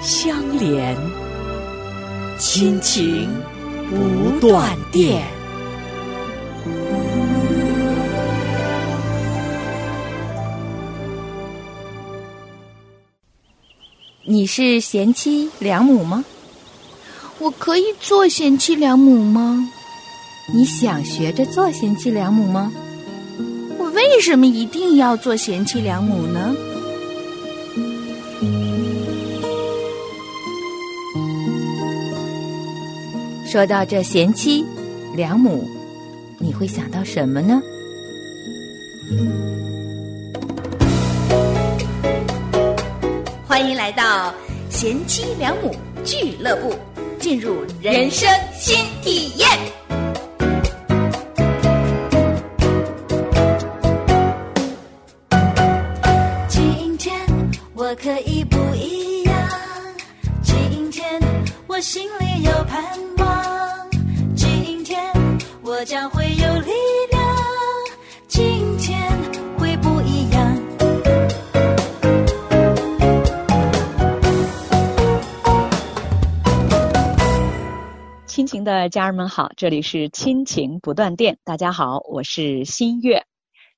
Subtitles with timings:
[0.00, 0.96] 相连，
[2.38, 3.28] 亲情
[3.90, 5.26] 不断电。
[14.24, 16.24] 你是贤妻良母吗？
[17.40, 19.68] 我可以做贤妻良母吗？
[20.54, 22.72] 你想学着做贤妻良母吗？
[23.78, 26.54] 我为什么一定要做贤妻良母呢？
[33.50, 34.62] 说到这贤妻
[35.14, 35.66] 良母，
[36.38, 37.62] 你会想到什么呢？
[43.46, 44.34] 欢迎来到
[44.68, 46.74] 贤妻良母俱乐部，
[47.18, 49.48] 进入人生新体验。
[78.38, 81.40] 亲情的家人们好，这里是亲情不断电。
[81.42, 83.26] 大家好，我是新月。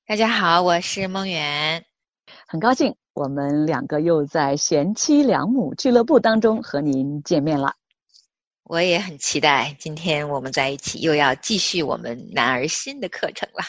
[0.05, 1.83] 大家好，我是梦圆。
[2.45, 7.73] 很高兴我们两个又在贤妻良母俱乐部当中和您见面了。
[8.61, 13.63] 我也很期待今天我们在一起又要继续我们男儿心的课程了。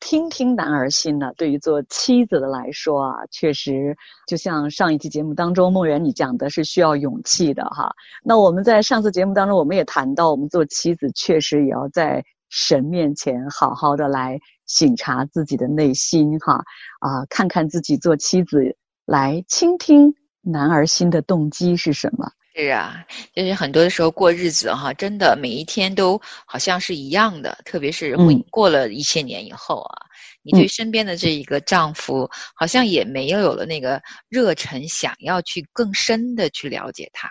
[0.00, 3.96] 听听男儿心呢，对于做妻子的来说啊，确实
[4.26, 7.92] 就像上一期节目当中梦圆你讲的是需要勇气的哈。
[8.24, 16.64] 那我们在上次节目当中，我们也谈到，我们做妻子确实也要在神面前好好的来省察自己的内心哈
[17.00, 22.32] 啊，看看自己做妻子来倾听男儿心的动机是什么。
[22.54, 30.06] 是啊，就是很多的时候过日子哈，真的每一天都好像是一样的，特别是婚过了一些年以后啊，
[30.42, 37.30] 你对身边的这一个丈夫好像也没有有了那个热忱，想要去更深的去了解他。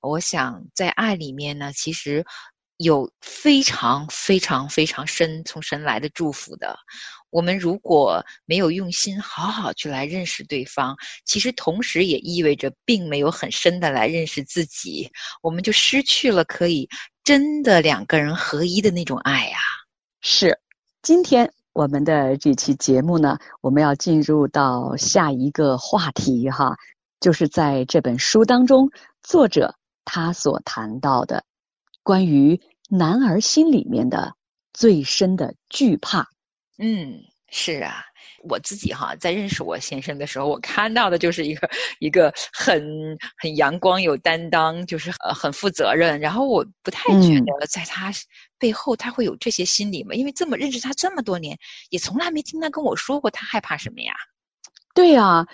[0.00, 2.24] 我想在爱里面呢，其实
[2.76, 6.78] 有非常非常非常深从神来的祝福的。
[7.32, 15.10] 我们如果没有用心好好去来认识对方，其实同时也意味着并没有很深的来认识自己，
[15.40, 16.90] 我们就失去了可以
[17.24, 19.56] 真的两个人合一的那种爱呀。
[20.20, 20.60] 是，
[21.00, 26.76] 今天我们的这期节目呢，我们要进入到下一个话题哈，
[27.18, 28.90] 就是在这本书当中，
[29.22, 31.44] 作者他所谈到的
[32.02, 32.60] 关于
[32.90, 34.34] 男儿心里面的
[34.74, 36.31] 最深的惧怕。
[36.84, 38.04] 嗯，是啊，
[38.42, 41.70] 我自己哈，在认识我先生的时候，我看到的就是一个
[42.00, 46.18] 一个很很阳光、有担当，就是呃很负责任。
[46.18, 48.10] 然后我不太觉得在他
[48.58, 51.56] 背后他会有这些心理嘛，因为这么认识他这么多年，
[51.90, 54.12] 也从来没听他跟我说过他害怕什么呀。
[54.92, 55.46] 对呀，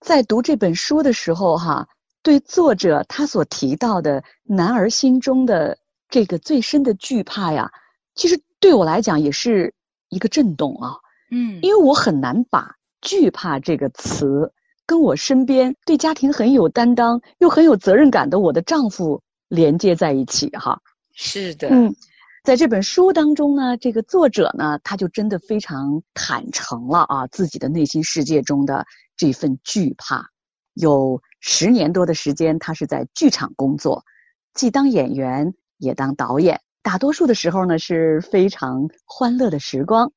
[0.00, 1.86] 在读这本书的时候哈，
[2.24, 7.70] 对作者他所提到的男儿心中的这个最深的惧怕呀，
[8.16, 9.72] 其实对我来讲也是。
[10.14, 10.94] 一个震动啊，
[11.30, 14.52] 嗯，因为我很难把惧怕这个词
[14.86, 20.80] 跟我身边对家庭很有担当又很有责任感的我的丈夫连接在一起哈。
[21.12, 21.94] 是的，嗯，
[22.42, 28.86] 在这本书当中呢，这个作者呢，他就真的非常坦诚了啊，自己的内心世界中的
[29.16, 30.30] 这份惧怕。
[30.74, 34.04] 有十年多的时间，他是在剧场工作，
[34.54, 36.60] 既当演员也当导演。
[36.84, 40.12] 大多数的时候呢是非常欢乐的时光，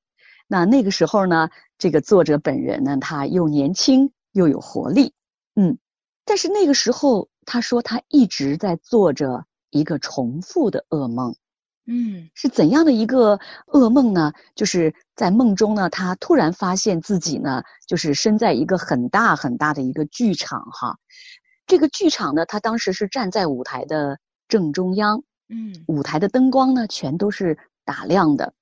[0.47, 5.13] 那那个时候呢，这个作者本人呢，他又年轻又有活力，
[5.55, 5.77] 嗯，
[6.25, 11.37] 但是那个时候他说他一直在做着一个重复的噩梦，
[11.85, 14.33] 嗯，是怎样的一个噩梦呢？
[14.53, 20.97] 就是在梦中呢，他突然发现自己呢，就是身在一个很大很大的一个剧场哈，
[21.65, 24.19] 这个剧场呢，他当时是站在舞台的
[24.49, 25.23] 正中央。
[25.49, 28.53] 嗯，舞台的灯光呢，全都是打亮的，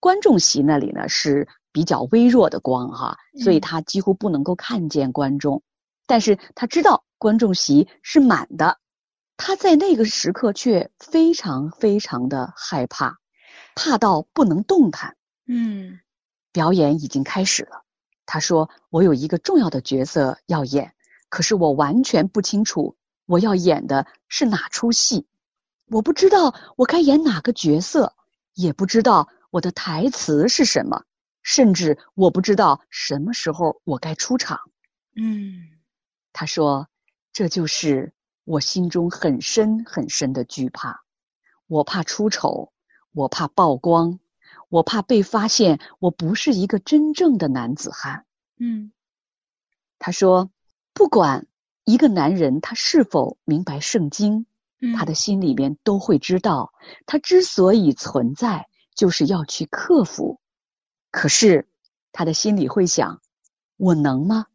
[0.00, 5.62] 观众席那里呢是比较微弱的光哈，所以他几乎不能够看见观众，
[6.06, 8.78] 但是他知道观众席是满的，
[9.36, 13.18] 他在那个时刻却非常非常的害怕，
[13.74, 15.16] 怕到不能动弹。
[15.46, 16.00] 嗯，
[16.52, 17.82] 表演已经开始了。
[18.26, 20.94] 他说：“我有一个重要的角色要演，
[21.28, 25.26] 可是我完全不清楚我要演的是哪出戏，
[25.88, 28.14] 我不知道我该演哪个角色，
[28.54, 31.04] 也不知道我的台词是什么，
[31.42, 34.60] 甚至我不知道什么时候我该出场。”
[35.14, 35.70] 嗯，
[36.32, 36.88] 他说
[37.32, 38.12] ：“这就是
[38.44, 41.02] 我心中很深很深的惧怕，
[41.66, 42.72] 我怕出丑，
[43.12, 44.18] 我怕曝光。”
[44.68, 48.26] 我怕被发现，我不是一个真正的男子汉。
[48.58, 48.90] 嗯，
[50.00, 50.50] 他说，
[50.92, 51.46] 不管
[51.84, 54.44] 一个男人他是否明白圣经，
[54.96, 56.72] 他的心里边都会知道，
[57.06, 60.40] 他之所以存在，就是要去克服。
[61.10, 61.68] 可是
[62.12, 63.20] 他的心里会想：
[63.76, 64.46] 我能吗？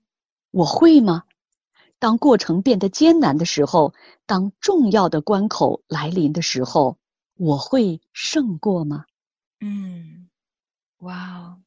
[0.51, 1.23] 我会吗？
[1.97, 3.93] 当过程变得艰难的时候，
[4.25, 6.97] 当重要的关口来临的时候，
[7.35, 9.05] 我会胜过吗？
[9.59, 10.29] 嗯，
[10.97, 11.61] 哇哦，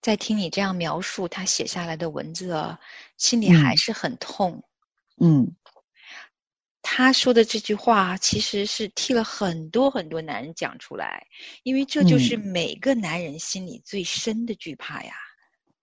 [0.00, 2.80] 在听你这样描述他写下来的文字啊，
[3.16, 4.62] 心里还是很痛。
[5.20, 5.56] 嗯，
[6.90, 11.26] 他说的这句话其实是替了很多很多男人讲出来，
[11.62, 15.12] 因为这就是每个男人心里最深的惧怕呀，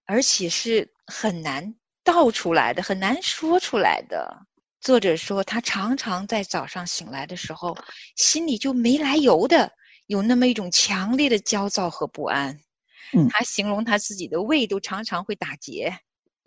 [0.06, 4.48] 而且是很难道出来的，很难说出来的。
[4.82, 7.78] 作者说，他常常在早上醒来的时候，
[8.16, 9.74] 心里就没来由的。
[10.08, 12.60] 有那么一种强烈的焦躁和不安，
[13.14, 16.00] 嗯，他形容他自己的胃都常常会打结。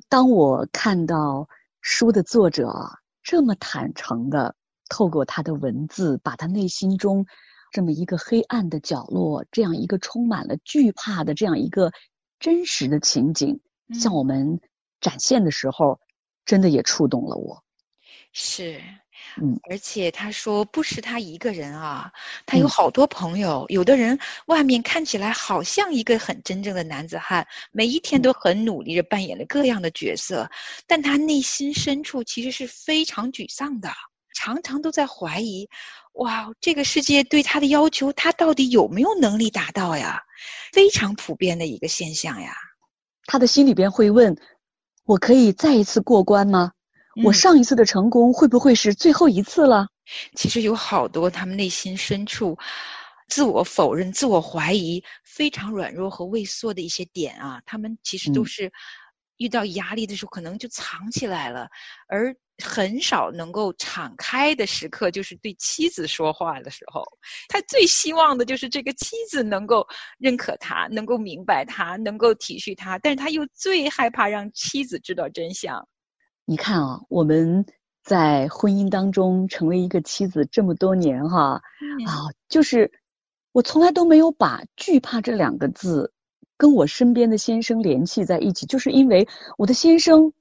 [0.09, 1.49] 当我看到
[1.81, 4.57] 书的作者这么坦诚的
[4.89, 7.27] 透过他的文字，把他内心中
[7.71, 11.93] 这么一个黑暗的角落，这样一个充满了惧怕的这样一个
[12.41, 13.61] 真实的情景
[13.93, 14.63] 向我们
[15.03, 16.01] 展现的时候，
[16.47, 17.63] 真的也触动了我。
[18.33, 18.81] 是。
[19.41, 22.11] 嗯，而且他说不是他一个人啊，
[22.47, 23.67] 他有好多朋友。
[23.69, 30.51] 有的人外面看起来好像一个很真正的男子汉，每一天都很努力着扮演了各样的角色，
[30.87, 33.91] 但他内心深处其实是非常沮丧的，
[34.35, 35.69] 常常都在怀疑：
[36.15, 40.23] 哇，这个世界对他的要求，他到底有没有能力达到呀？
[40.73, 42.55] 非常普遍的一个现象呀。
[43.27, 44.37] 他的心里边会问：
[45.05, 46.73] 我可以再一次过关吗？
[47.25, 49.89] 我上一次的成功会不会是最后一次了？
[50.35, 52.57] 其实有好多他们内心深处
[53.29, 58.73] 自我否认、自我怀疑、非常软弱和畏缩的一些点啊，他们其实都是
[59.37, 61.69] 遇到压力的时候可能就藏起来了，
[62.09, 62.35] 而
[62.65, 67.05] 很少能够敞开的时刻，就是对妻子说话的时候。
[67.49, 69.87] 他最希望的就是这个妻子能够
[70.19, 75.87] 认可他，能够明白他，能够体恤他，但是他又最害怕让妻子知道真相。
[76.51, 77.67] 你看啊，我们
[78.03, 81.61] 在婚姻当中成为一个妻子这么多年哈，
[82.07, 82.91] 啊，就是
[83.53, 86.15] 我从来都没有把惧怕这两个字
[86.57, 89.29] 跟我身边的先生联系在一起，就是因为
[89.59, 90.33] 我的先生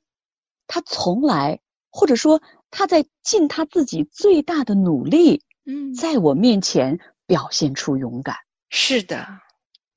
[0.65, 1.59] 他从来
[1.91, 8.37] 或者说他在尽他自己最大的努力，嗯，在我面前表现出勇敢。
[8.69, 9.27] 是的，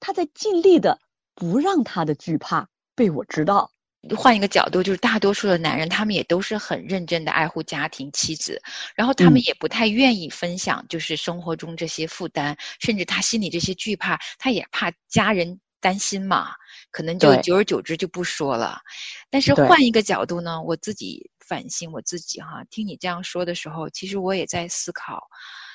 [0.00, 0.98] 他在尽力的
[1.36, 3.70] 不让他的惧怕被我知道。
[4.16, 8.60] 换一个角度，就是大多数的男人，他们也都是很认真的爱护家庭、妻子，
[8.94, 16.52] 然后他们也不太愿意分享，就是生活中这些负担，甚至他心里这些惧怕，他也怕家人担心嘛，
[16.90, 18.80] 可能就久而久之就不说了。
[19.28, 25.28] 但是换一个角度呢，我自己反省我自己哈，听你这样说的时候，其实我也在思考，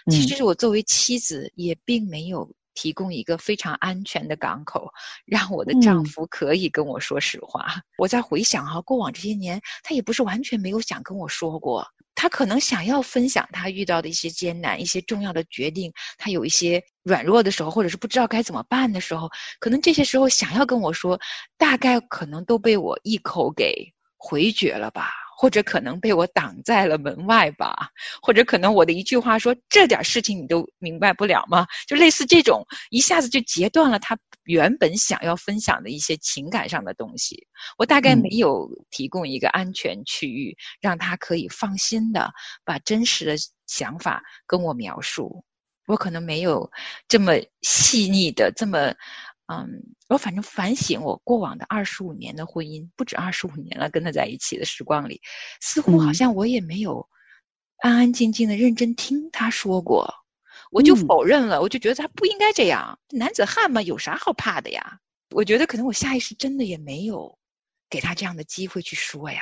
[0.09, 2.51] 其实我作为妻子也并没有。
[2.75, 4.91] 提供一个非常安全的港口，
[5.25, 7.65] 让我的丈夫可以跟我说实话。
[7.97, 11.87] 我在回想哈，过往这些年，他也不是完全没有想跟我说过。
[12.17, 19.29] 他可能想要分享他遇到的一些艰难、一些重要的决定，他有一些软弱的时候，或者是不知道该怎么办的时候，
[19.59, 21.19] 可能这些时候想要跟我说，
[21.57, 25.11] 大概可能都被我一口给回绝了吧。
[25.37, 27.89] 或者可能被我挡在了门外吧，
[28.21, 31.67] 或者可能我的一句话说这点事情你都明白不了吗？
[31.87, 37.45] 就类似这种，一下子就截断了他原本想要分享的一些情感上的东西。
[37.77, 42.31] 我大概没有提供一个安全区域，让他可以放心的
[42.63, 43.35] 把真实的
[43.67, 45.43] 想法跟我描述。
[45.85, 46.71] 我可能没有
[47.07, 48.93] 这么细腻的这么。
[49.47, 55.21] 嗯，我反正反省我过往的二十五年的婚姻，不止二十五年了，跟他在一起的时光里，
[55.61, 57.07] 似乎好像我也没有
[57.77, 60.13] 安安静静的认真听他说过，
[60.71, 64.99] 我就否认了，我就觉得他不应该这样，男子汉嘛，有啥好怕的呀？
[65.31, 67.37] 我觉得可能我下意识真的也没有
[67.89, 69.41] 给他这样的机会去说呀。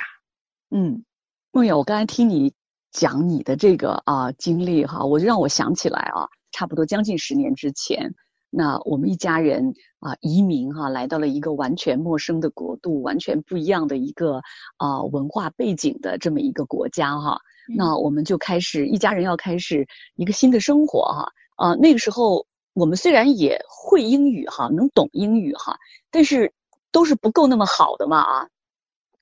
[0.70, 1.04] 嗯，
[1.52, 2.52] 梦远，我刚才听你
[2.90, 8.14] 讲你的这个啊经历哈，我就让我想起来啊，差不多将近十年之前，
[8.56, 14.42] 那我们一家人啊移民哈，来到了一个完全陌生的国度，完全不一样的一个
[14.76, 17.40] 啊文化背景的这么一个国家哈。
[17.76, 21.32] 那我们就开始一家人要开始一个新的生活哈。
[21.56, 25.78] 啊，那个时候我们虽然也会英语哈，能懂英语哈，
[26.10, 26.52] 但是
[26.92, 28.48] 都是不够那么好的嘛啊。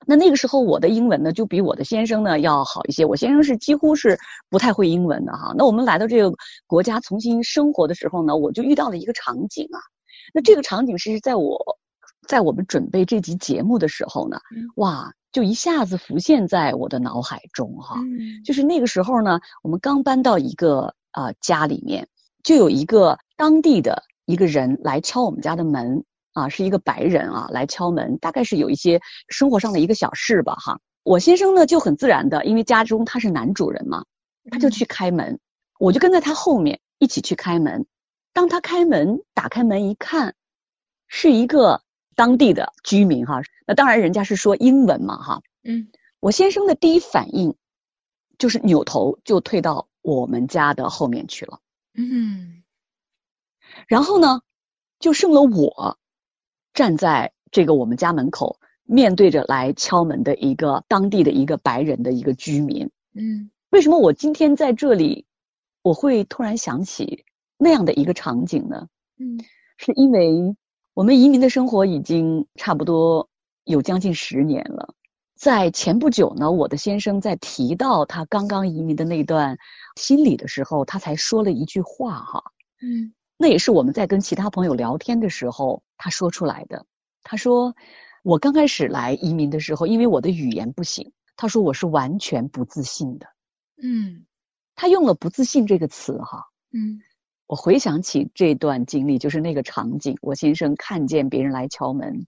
[0.07, 3.05] 那那个时候我的英文呢，就比我的先生呢要好一些。
[3.05, 4.19] 我先生是几乎是
[4.51, 5.55] 不太会英文的哈。
[5.57, 9.79] 那我们来到这个国家重新生活的时候呢，我就遇到了一个场景啊。
[10.35, 11.79] 那这个场景是在我
[12.29, 14.39] 在我们准备这集节目的时候呢，
[14.77, 18.01] 哇，就一下子浮现在我的脑海中哈。
[18.45, 22.09] 就是那个时候呢，我们刚搬到一个啊家里面。
[22.43, 26.03] 就有一个当地的一个人来敲我们家的门
[26.33, 30.81] 啊，是一个白人啊来敲门，大概是有一些生活上的一个小事吧哈。
[31.03, 34.05] 我先生呢就很自然的，因为家中他是男主人嘛，
[34.51, 35.41] 他就去开门，
[35.79, 37.87] 我就跟在他后面一起去开门。
[38.33, 40.35] 当他开门打开门一看，
[41.09, 41.83] 是一个
[42.15, 45.43] 当地的居民哈，那当然人家是说英文嘛哈。
[45.65, 45.89] 嗯，
[46.21, 47.57] 我先生的第一反应
[48.39, 51.59] 就是扭头就退到我们家的后面去了。
[51.95, 52.63] 嗯，
[53.87, 54.41] 然后呢，
[54.99, 55.99] 就剩了我
[56.75, 62.91] 站在这个我们家门口，面对着来敲门的一个当地的一个白人的一个居民。
[63.15, 65.27] 嗯，为什么我今天在这里，
[65.83, 67.25] 我会突然想起
[67.59, 68.89] 那样的一个场景呢？
[69.19, 69.39] 嗯，
[69.77, 70.57] 是因为
[70.95, 73.29] 我们移民的生活已经差不多
[73.65, 74.95] 有将近十年了。
[75.35, 79.59] 在前不久呢，我的先生在提到他刚刚移民的那段
[79.97, 82.45] 心理的时候，他才说了一句话哈，
[82.81, 86.87] 嗯，那也是我们在跟其他朋友聊天的时候他说出来的。
[87.23, 87.75] 他说
[88.23, 93.27] 我刚开始来移民的时候，因为我的语言不行，他说我是完全不自信的，
[93.83, 94.27] 嗯，
[94.75, 97.01] 他用了“不自信”这个词哈，嗯，
[97.47, 102.27] 我回想起这段经历，就是那个场景，我先生看见别人来敲门。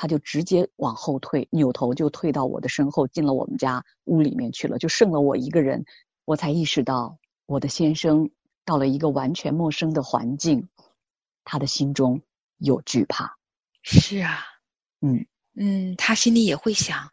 [0.00, 5.84] 他就直接往后退，扭头就退到我的身后，进了我们家屋里面去了，就剩了我一个人。
[6.24, 8.30] 我才意识到，我的先生
[8.68, 10.68] 到了一个完全陌生的环境，
[11.42, 12.20] 他的心中
[12.58, 13.38] 有惧怕。
[13.82, 14.44] 是啊，
[15.00, 17.10] 嗯嗯，他心里也会想：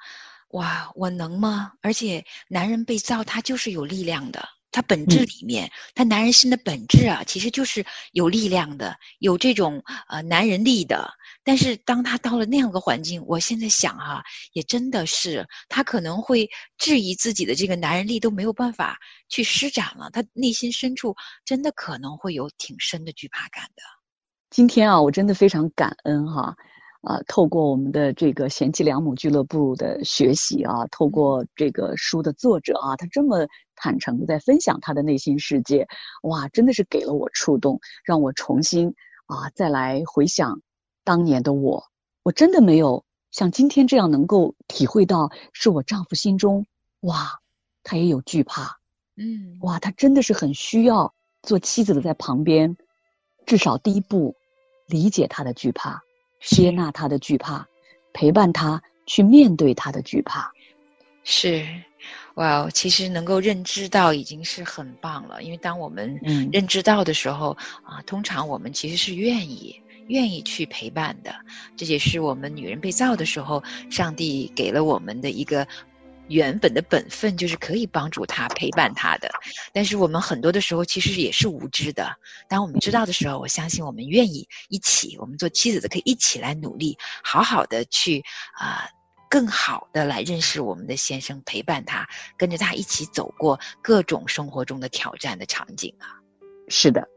[0.50, 1.72] 哇，我能吗？
[1.80, 4.50] 而且男人被造，他就是有力量的。
[4.70, 11.14] 他本质里面，他男人心的本质啊，其实就是有力量的，有这种呃男人力的。
[11.46, 16.50] 但是当他到了那样个环境，我现在想哈，也真的是他可能会
[16.80, 18.98] 质疑自己的这个男人力都没有办法
[19.30, 23.84] 去施展了，他内心深处真的可能会有挺深的惧怕感的。
[24.50, 26.56] 今天啊，我真的非常感恩哈，
[27.02, 35.86] 啊，透过我们的这个贤妻良母俱乐部的学习啊，透过这个书的作者啊，他这么坦诚的在分享他的内心世界，
[36.24, 38.96] 哇，真的是给了我触动，让我重新
[39.28, 40.60] 啊再来回想。
[41.06, 41.86] 当年的我，
[42.24, 46.66] 我真的没有像今天这样能够体会到，是我丈夫心中
[47.02, 47.40] 哇，
[47.84, 48.80] 他也有惧怕，
[49.16, 52.76] 嗯，哇，他真的是很需要做妻子的在旁边，
[53.46, 54.36] 至少第一步
[54.88, 56.02] 理解他的惧怕，
[56.42, 57.68] 接纳他的惧怕，
[58.12, 60.52] 陪伴他去面对他的惧怕。
[61.24, 61.66] 是，
[62.34, 66.20] 哇，其实能够认知到已经是很棒了，因为当我们
[66.52, 69.82] 认知到的时候啊，通常我们其实是愿意。
[70.08, 71.36] 愿意去陪伴的，
[71.76, 75.68] 这也是我们女人被造的时候，上帝给了我们的一个
[76.28, 79.30] 原本的本分，就是可以帮助他、陪伴他的。
[79.74, 82.16] 但是我们很多的时候其实也是无知的。
[82.48, 88.24] 当我们知道的时候，我相信我们愿意一起，我们做妻子的可以一起来努力，好好的去
[88.56, 88.90] 啊，
[89.30, 92.08] 更好的来认识我们的先生，陪伴他，
[92.38, 96.22] 跟着他一起走过各种生活中的挑战的场景啊。
[96.68, 97.08] 是的。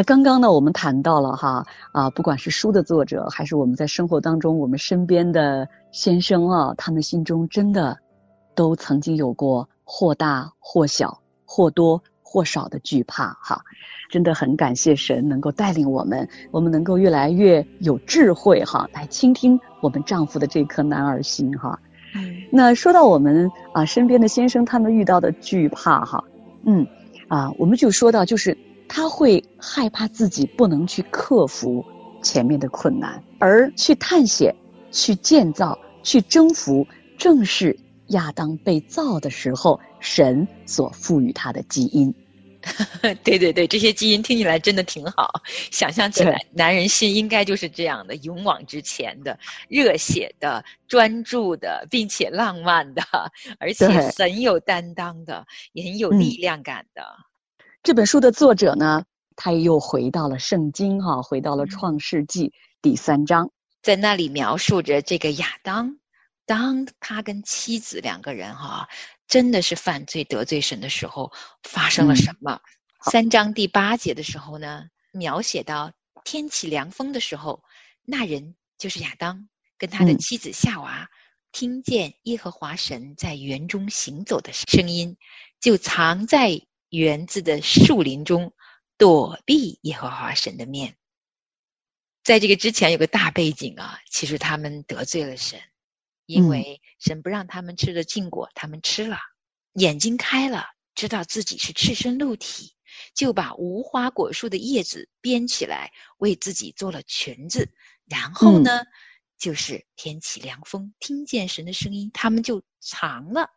[0.00, 7.98] 那刚刚呢，我们谈到了哈啊，不管是书的作者，还是我们在生活当中我们身边的先生啊，他们心中真的
[8.54, 13.60] 都曾经有过或大或小、或多或少的惧怕哈。
[14.08, 21.78] 真的很感谢神能够带领我们，我们能够越来越有智慧哈，来倾听我们丈夫的这颗男儿心哈。
[22.50, 26.24] 那说到我们啊身边的先生他们遇到的惧怕哈，
[26.64, 26.86] 嗯
[27.28, 28.56] 啊，我们就说到就是
[28.92, 31.86] 他会害怕自己不能去克服
[32.24, 34.56] 前面的困难，而去探险、
[34.90, 42.12] 去建造、去征服，正是亚当被造的时候神所赋予他的基因。
[43.22, 45.40] 对对对，这些基因听起来真的挺好。
[45.70, 53.02] 想象起来，男人心应该就是这样的：勇往直前的、热血的、专注的，并且浪漫的，
[53.60, 53.86] 而且
[54.18, 57.02] 很有担当的，也很有力量感的。
[57.82, 59.04] 这本书的作者呢，
[59.36, 65.98] 他又回到了圣经哈，回到了创世纪第三章，在那里描述着这个亚当，
[66.44, 68.88] 当他跟妻子两个人哈。
[69.26, 71.30] 真的是犯罪得罪神的时候
[71.62, 72.60] 发生了什么？
[73.00, 75.92] 三章第八节的时候呢，描写到
[76.24, 77.62] 天起凉风的时候，
[78.04, 81.08] 那人就是亚当跟他的妻子夏娃，
[81.52, 85.16] 听见耶和华神在园中行走的声音，
[85.60, 86.60] 就藏在
[86.90, 88.52] 园子的树林中
[88.98, 90.96] 躲避耶和华神的面。
[92.22, 95.58] 在这个之前有个大背景啊，其实他们得罪了神。
[96.26, 99.18] 因为神不让他们吃的禁果，他们吃了，
[99.72, 102.76] 眼睛开了，知道自己是赤身露体，
[103.16, 107.72] 就把无花果树的叶子编起来，为自己做了裙子。
[108.06, 108.82] 然后呢，
[109.38, 113.48] 就是天起凉风，听见神的声音，他们就藏了。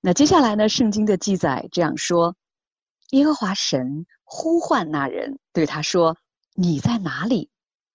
[0.00, 0.70] 那接下来呢？
[0.70, 2.36] 圣经的记载这样说：
[3.10, 6.16] 耶和华神呼唤那人，对他说
[6.54, 7.50] ：“你在哪里？”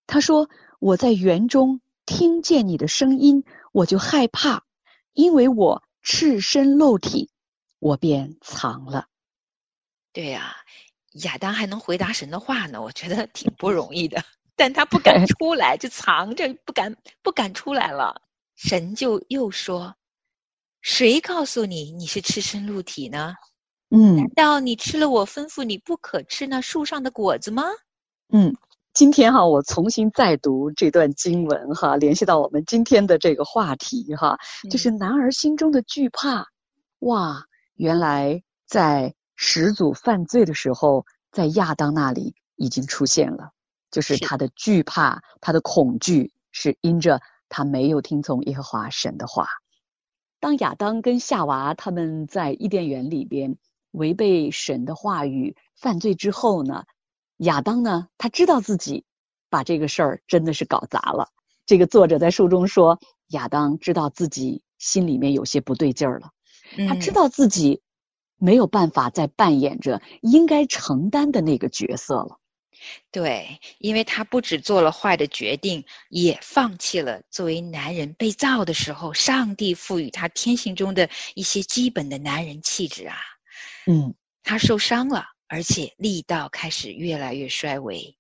[0.08, 4.66] 他说：“我在园中。”听见你的声音，我就害怕，
[5.14, 7.30] 因为我赤身露体，
[7.78, 9.06] 我便藏了。
[10.12, 10.56] 对呀，
[11.22, 14.24] 亚当还能回答神的话呢，我觉得挺不容易的。
[14.56, 18.24] 但他不敢 出来，就藏着，不敢不敢出来了。
[18.56, 19.96] 神就又说
[20.82, 23.36] ：“谁告诉你你是赤身露体呢？
[23.90, 27.64] 嗯，难道你吃了我吩咐你不可吃那树上的果子吗？”
[28.32, 28.56] 嗯。
[28.92, 34.38] 今天哈，我重新再读这段经文哈，联系到我们今天的这个话题哈，
[34.70, 36.48] 就是男儿心中的惧怕。
[37.00, 43.52] 哇，原来在始祖犯罪的时候，在亚当那里已经出现了，
[43.92, 49.48] 就是他的惧怕，他的恐惧是因着他没有听从耶和华神的话。
[50.42, 53.56] 当亚当跟夏娃他们在伊甸园里边
[53.92, 56.86] 违背神的话语犯罪之后呢？
[57.38, 58.08] 亚当呢？
[58.18, 59.06] 他知道自己
[59.50, 61.30] 把这个事儿真的是搞砸了。
[61.66, 66.32] 这个作者在书中说，亚当知道自己心里面有些不对劲儿了。
[66.88, 67.82] 他知道自己
[68.38, 72.40] 没有办法再扮演着应该承担的那个角色了。
[73.12, 83.16] 对，因为他不止做了坏的决定，也放弃了作为男人被造的时候，上帝赋予他天性中的一些基本的男人气质啊。
[83.88, 84.14] 嗯，
[84.44, 85.26] 他受伤了。
[85.52, 88.16] 而且力道开始越来越衰微，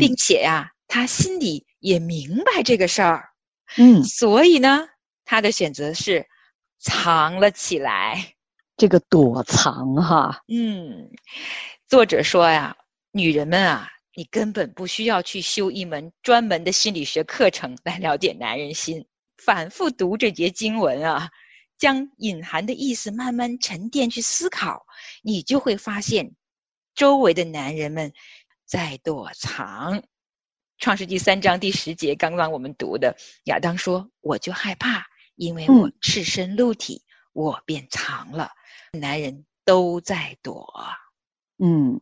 [0.00, 3.28] 并且呀，他心里也明白这个事儿，
[3.76, 4.88] 嗯，所以呢，
[5.24, 6.26] 他的选择是
[6.80, 8.34] 藏了起来。
[8.76, 11.12] 这个躲藏哈，嗯，
[11.86, 12.76] 作者说呀，
[13.12, 21.30] 女人们啊，你根本不需要去修一门专门的心理学课程来了解男人心，反复读这节经文啊，
[21.78, 24.86] 将隐含的意思慢慢沉淀去思考，
[25.22, 26.34] 你就会发现。
[26.94, 28.12] 周围的男人们
[28.64, 29.98] 在躲藏，
[30.78, 38.52] 《创世纪三章第十节，刚刚我们读的，亚当说：“我就害怕，因为我赤身露体，我便藏了。”
[38.94, 40.72] 男人都在躲。
[41.58, 42.00] 嗯，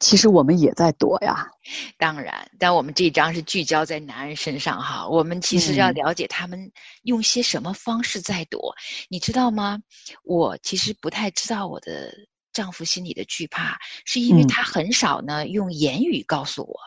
[0.00, 1.50] 其实我们也在躲呀。
[1.98, 5.06] 当然，但我们这一章是聚焦在男人身上哈。
[5.08, 8.74] 我们其实要了解他们用些什么方式在躲，
[9.08, 9.78] 你知道吗？
[10.24, 12.12] 我其实不太知道我的。
[12.52, 16.80] 丈夫心里的惧怕，是因为他很少呢用言语告诉我，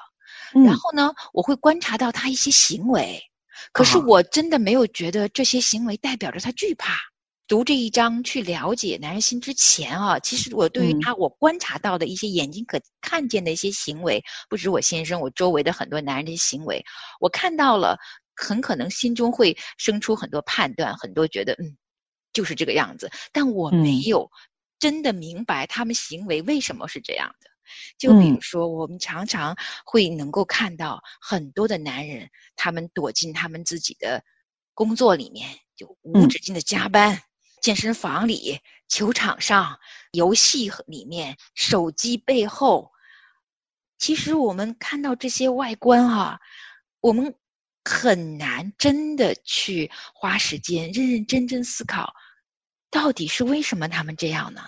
[0.66, 3.24] 然后呢，我会观察到他一些行为，
[3.72, 6.98] 可是我真的没有觉得这些行为代表着他惧怕。
[7.54, 16.84] 读这一章去了解男人心之前啊，其实我对于他我观察到的一些眼睛可看见的一些行为，不止我先生，我周围的很多男人的行为，
[17.20, 18.00] 我看到了，
[18.36, 21.78] 很可能心中会生出很多判断，很多觉得嗯，
[22.34, 24.32] 就是这个样子，但我没有。
[24.80, 27.52] 真的明白他们行为为什么是这样的，
[28.00, 34.24] 就比如说，我们常常会能够看到很多的男人，他们躲进他们自己的
[34.74, 37.22] 工作里面，就无止境的加班，
[37.64, 39.80] 健身房里、球场上、
[40.12, 42.92] 游戏里面、手机背后。
[43.98, 46.42] 其实我们看到这些外观哈，
[47.00, 47.36] 我们
[47.86, 52.14] 很难真的去花时间认认真真思考，
[52.92, 54.62] 到底是为什么他们这样呢？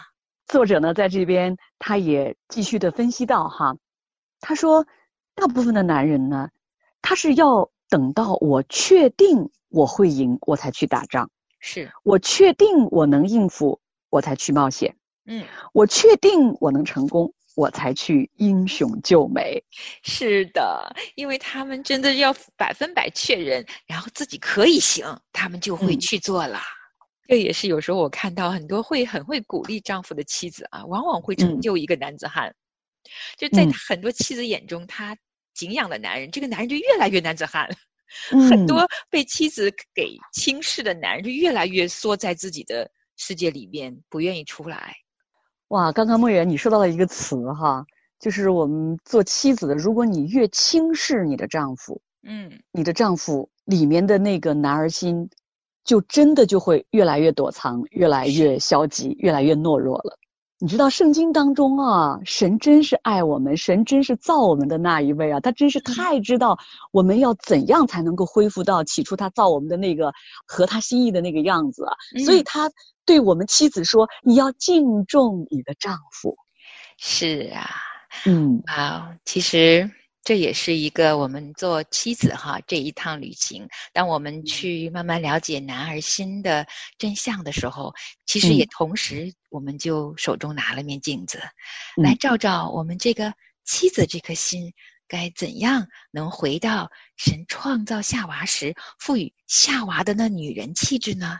[0.48, 3.76] 作者呢，在这边他也继续的分析到哈，
[4.40, 4.88] 他说，
[5.34, 6.50] 大部分的男人呢，
[7.02, 11.30] 他是要等到我确定我会赢，我才去打仗，
[11.68, 19.64] 是我确定我能应付，我才去冒险，嗯，我确定我能成功，我才去英雄救美。
[20.04, 26.60] 是的，因为他们真的要百分百确认，然后自己可以行，他们就会去做了。
[27.28, 32.54] 这也是有时候我看到很多会很会鼓励丈夫的妻子啊，往往会成就一个男子汉。
[33.38, 35.18] 就在很多妻子眼中，他
[35.56, 37.76] 敬仰的男人，这个男人就越来越男子汉。
[38.50, 44.96] 很多被妻子给轻视的男人，就越来越缩在自己的世界里边，不愿意出来。
[45.70, 47.86] 哇，刚刚梦圆你说到了一个词哈，
[48.20, 55.30] 就是我们做妻子的，如果你越轻视你的丈夫，嗯，你的丈夫里面的那个男儿心。
[55.86, 60.18] 就真的就会越来越躲藏，越来越消极，越来越懦弱了。
[60.60, 66.58] 你知道圣经当中啊，神真是爱我们，神真是造我们的那一位啊，他真是太知道
[66.92, 70.14] 我们要怎样才能够恢复到起初他造我们的那个
[70.48, 71.94] 合他心意的那个样子啊。
[72.24, 72.72] 所以他
[73.06, 76.38] 对我们妻子说：“你要敬重你的丈夫。”
[76.98, 77.70] 是啊，
[78.26, 79.92] 嗯，啊，其实。
[80.26, 83.70] 这也是一个我们做妻子哈这一趟旅行。
[83.94, 86.66] 当我们去慢慢了解男儿心的
[86.98, 87.94] 真相的时候，
[88.26, 91.44] 其实也同时，我们就手中拿了面镜子，
[91.96, 93.36] 来照照我们这个
[93.66, 94.74] 妻子这颗心，
[95.08, 101.38] 该怎样能回到神创造夏娃时赋予夏娃的那女人气质呢？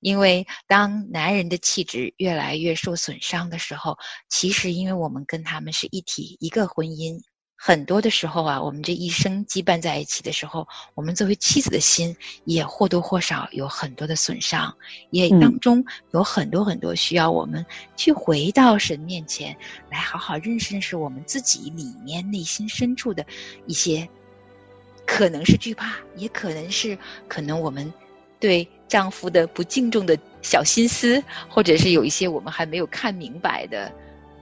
[0.00, 3.98] 因为当男人的气质越来越受损伤的时候，
[4.30, 7.20] 其实因为我们跟他们是一体，一个婚姻。
[7.60, 14.76] 很多的时候啊，我们这一生羁绊在一起的时候，我们作为妻子的心也或多或少有很多的损伤，
[15.10, 17.66] 也当中有很多很多需要我们
[17.96, 19.56] 去回到神面前
[19.90, 23.26] 来好好认识认识我们自己里面内心深处的
[23.66, 24.08] 一些，
[25.04, 27.92] 可能是惧怕，也可能是可能我们
[28.38, 33.92] 对丈夫的不敬重的小心思，或者是有一些我们还没有看明白的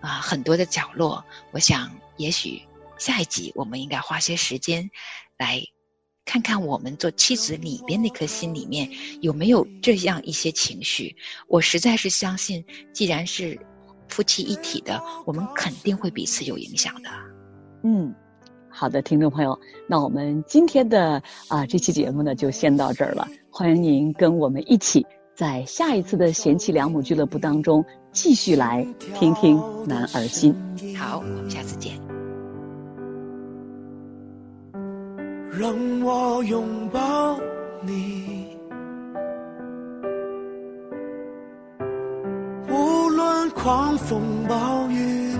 [0.02, 1.24] 啊很多的角落。
[1.50, 2.62] 我想，也许。
[2.98, 4.90] 下一集，我们应该花些时间，
[5.38, 5.62] 来
[6.24, 11.16] 看看我们做妻子里边那颗心里面有没有这样一些情绪。
[11.48, 13.58] 我实在是相信，既然是
[14.08, 17.10] 夫妻一体的，我们肯定会彼此有影响的。
[17.84, 18.14] 嗯，
[18.68, 23.28] 好的，听众朋友，那我们今天的啊这期节目呢，就先到这儿了。
[23.50, 28.86] 欢迎您跟我们一起在下一次的贤妻良母俱乐部当中继续来
[29.18, 30.54] 听听男儿心。
[30.98, 32.15] 好，我们下次见。
[35.58, 37.40] 让我拥抱
[37.80, 38.58] 你，
[42.68, 45.32] 无论狂风暴雨，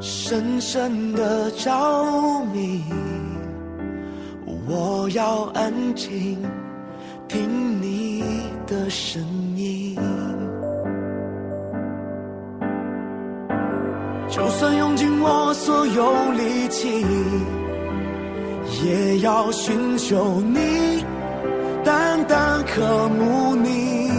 [0.00, 2.82] 深深的着迷。
[4.66, 6.38] 我要安静
[7.28, 8.22] 听你
[8.66, 9.22] 的声
[9.56, 9.94] 音。
[14.38, 17.04] 就算用尽我所有力气，
[18.84, 21.04] 也要寻求你，
[21.84, 24.12] 单单渴慕你，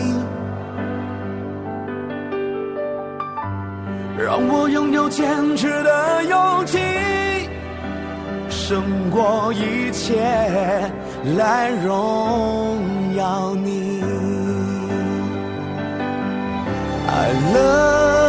[4.18, 6.78] 让我拥有坚持的勇气，
[8.50, 10.22] 胜过一切
[11.38, 12.78] 来荣
[13.16, 14.04] 耀你。
[17.08, 18.29] I love。